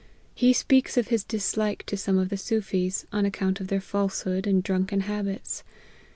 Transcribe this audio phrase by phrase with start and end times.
[0.33, 4.47] He speaks of his dislike to some of the Soofies, on account of their falsehood
[4.47, 5.63] and drunken habits.